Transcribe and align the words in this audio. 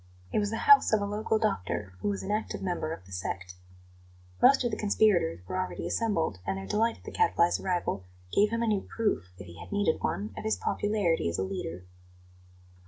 It 0.33 0.39
was 0.39 0.49
the 0.49 0.57
house 0.65 0.91
of 0.93 0.99
a 0.99 1.05
local 1.05 1.37
doctor, 1.37 1.93
who 1.99 2.07
was 2.09 2.23
an 2.23 2.31
active 2.31 2.63
member 2.63 2.91
of 2.91 3.05
the 3.05 3.11
"sect." 3.11 3.53
Most 4.41 4.63
of 4.63 4.71
the 4.71 4.75
conspirators 4.75 5.41
were 5.47 5.59
already 5.59 5.85
assembled, 5.85 6.39
and 6.43 6.57
their 6.57 6.65
delight 6.65 6.97
at 6.97 7.03
the 7.03 7.11
Gadfly's 7.11 7.59
arrival 7.59 8.03
gave 8.33 8.49
him 8.49 8.63
a 8.63 8.67
new 8.67 8.81
proof, 8.81 9.31
if 9.37 9.45
he 9.45 9.59
had 9.59 9.71
needed 9.71 10.01
one, 10.01 10.33
of 10.35 10.43
his 10.43 10.57
popularity 10.57 11.29
as 11.29 11.37
a 11.37 11.43
leader. 11.43 11.85